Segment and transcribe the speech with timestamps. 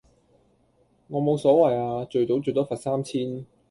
[1.09, 3.45] 我冇所謂呀，聚賭最多罰三千